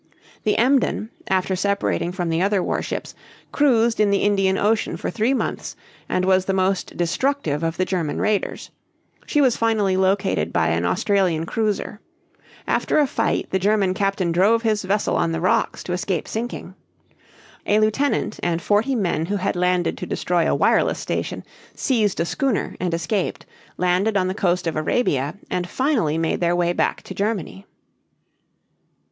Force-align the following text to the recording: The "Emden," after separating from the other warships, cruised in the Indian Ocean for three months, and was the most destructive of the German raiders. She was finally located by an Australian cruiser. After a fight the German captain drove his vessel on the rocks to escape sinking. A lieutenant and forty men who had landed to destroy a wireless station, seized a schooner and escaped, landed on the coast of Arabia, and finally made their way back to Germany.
The 0.45 0.57
"Emden," 0.57 1.11
after 1.27 1.55
separating 1.55 2.11
from 2.11 2.29
the 2.29 2.41
other 2.41 2.63
warships, 2.63 3.13
cruised 3.51 3.99
in 3.99 4.09
the 4.09 4.23
Indian 4.23 4.57
Ocean 4.57 4.97
for 4.97 5.11
three 5.11 5.35
months, 5.35 5.75
and 6.09 6.25
was 6.25 6.45
the 6.45 6.55
most 6.55 6.97
destructive 6.97 7.61
of 7.61 7.77
the 7.77 7.85
German 7.85 8.19
raiders. 8.19 8.71
She 9.27 9.41
was 9.41 9.55
finally 9.55 9.95
located 9.95 10.51
by 10.51 10.69
an 10.69 10.85
Australian 10.85 11.45
cruiser. 11.45 11.99
After 12.67 12.97
a 12.97 13.05
fight 13.05 13.51
the 13.51 13.59
German 13.59 13.93
captain 13.93 14.31
drove 14.31 14.63
his 14.63 14.81
vessel 14.83 15.15
on 15.15 15.33
the 15.33 15.39
rocks 15.39 15.83
to 15.83 15.93
escape 15.93 16.27
sinking. 16.27 16.73
A 17.67 17.77
lieutenant 17.79 18.39
and 18.41 18.59
forty 18.59 18.95
men 18.95 19.27
who 19.27 19.35
had 19.35 19.55
landed 19.55 19.99
to 19.99 20.07
destroy 20.07 20.49
a 20.49 20.55
wireless 20.55 20.97
station, 20.97 21.43
seized 21.75 22.19
a 22.19 22.25
schooner 22.25 22.75
and 22.79 22.91
escaped, 22.95 23.45
landed 23.77 24.17
on 24.17 24.27
the 24.27 24.33
coast 24.33 24.65
of 24.65 24.75
Arabia, 24.75 25.35
and 25.51 25.69
finally 25.69 26.17
made 26.17 26.39
their 26.39 26.55
way 26.55 26.73
back 26.73 27.03
to 27.03 27.13
Germany. 27.13 27.67